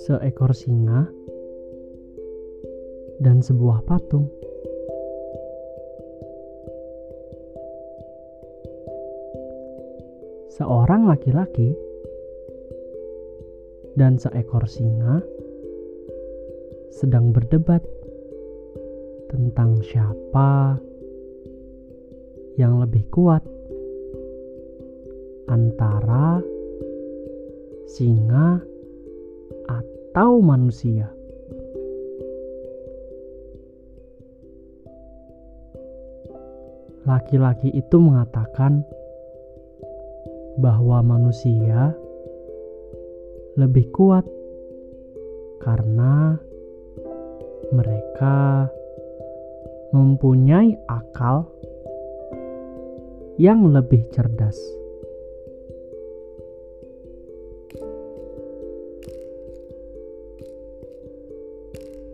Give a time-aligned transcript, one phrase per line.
[0.00, 1.04] Seekor singa
[3.20, 4.32] dan sebuah patung.
[10.56, 11.76] Seorang laki-laki
[14.00, 15.20] dan seekor singa
[16.88, 17.84] sedang berdebat
[19.28, 20.80] tentang siapa
[22.56, 23.53] yang lebih kuat
[25.54, 26.42] antara
[27.86, 28.58] singa
[29.70, 31.06] atau manusia.
[37.06, 38.82] Laki-laki itu mengatakan
[40.58, 41.94] bahwa manusia
[43.54, 44.26] lebih kuat
[45.62, 46.34] karena
[47.70, 48.66] mereka
[49.94, 51.46] mempunyai akal
[53.38, 54.83] yang lebih cerdas.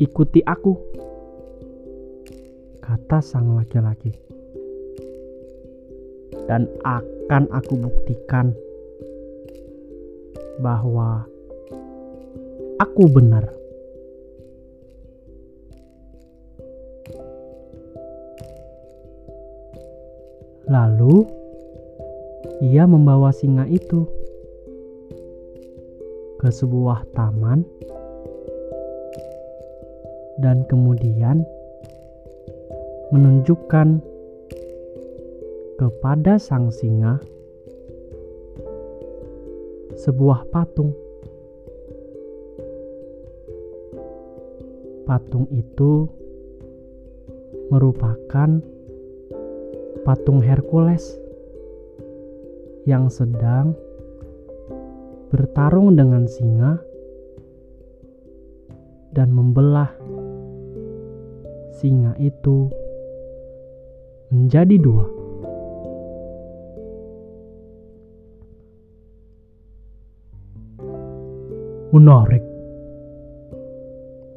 [0.00, 0.80] Ikuti aku,
[2.80, 4.16] kata sang laki-laki,
[6.48, 8.56] dan akan aku buktikan
[10.64, 11.28] bahwa
[12.80, 13.44] aku benar.
[20.64, 21.28] Lalu
[22.64, 24.08] ia membawa singa itu
[26.40, 27.68] ke sebuah taman
[30.40, 31.44] dan kemudian
[33.12, 34.00] menunjukkan
[35.76, 37.20] kepada sang singa
[40.00, 40.96] sebuah patung.
[45.04, 46.08] Patung itu
[47.68, 48.62] merupakan
[50.06, 51.20] patung Hercules
[52.88, 53.76] yang sedang
[55.28, 56.80] bertarung dengan singa
[59.14, 59.99] dan membelah
[61.80, 62.68] singa itu
[64.28, 65.06] menjadi dua.
[71.90, 72.44] Menarik,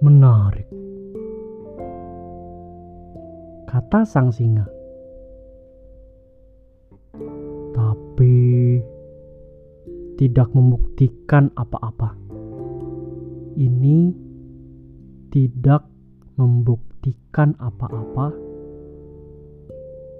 [0.01, 0.65] menarik,
[3.69, 4.65] kata sang singa.
[8.13, 8.79] tapi
[10.21, 12.13] tidak membuktikan apa-apa.
[13.57, 14.13] Ini
[15.33, 15.92] tidak
[16.43, 18.35] membuktikan apa-apa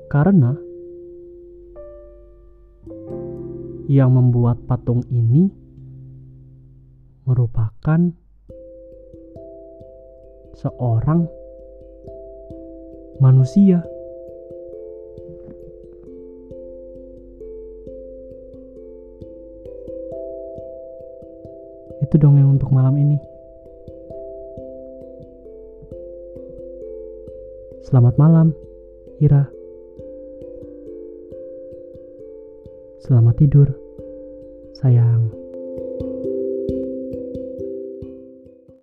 [0.08, 0.56] karena
[3.92, 5.52] yang membuat patung ini
[7.28, 8.00] merupakan
[10.56, 11.28] seorang
[13.20, 13.84] manusia.
[22.00, 23.33] Itu dongeng untuk malam ini.
[27.84, 28.56] Selamat malam,
[29.20, 29.44] Ira.
[33.04, 33.68] Selamat tidur,
[34.80, 35.43] sayang.